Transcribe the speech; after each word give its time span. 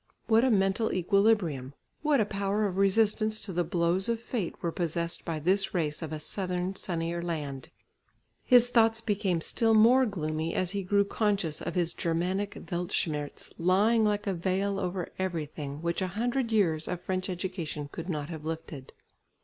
What 0.25 0.43
a 0.43 0.49
mental 0.49 0.91
equilibrium, 0.91 1.75
what 2.01 2.19
a 2.19 2.25
power 2.25 2.65
of 2.65 2.77
resistance 2.77 3.39
to 3.41 3.53
the 3.53 3.63
blows 3.63 4.09
of 4.09 4.19
fate 4.19 4.55
were 4.63 4.71
possessed 4.71 5.23
by 5.23 5.37
this 5.39 5.75
race 5.75 6.01
of 6.01 6.11
a 6.11 6.19
southern 6.19 6.73
sunnier 6.73 7.21
land! 7.21 7.69
His 8.43 8.71
thoughts 8.71 8.99
became 8.99 9.41
still 9.41 9.75
more 9.75 10.07
gloomy 10.07 10.55
as 10.55 10.71
he 10.71 10.81
grew 10.81 11.05
conscious 11.05 11.61
of 11.61 11.75
his 11.75 11.93
Germanic 11.93 12.55
"Weltschmerz" 12.71 13.53
lying 13.59 14.03
like 14.03 14.25
a 14.25 14.33
veil 14.33 14.79
over 14.79 15.07
everything, 15.19 15.83
which 15.83 16.01
a 16.01 16.07
hundred 16.17 16.51
years 16.51 16.87
of 16.87 16.99
French 16.99 17.29
education 17.29 17.87
could 17.91 18.09
not 18.09 18.29
have 18.29 18.43
lifted. 18.43 18.93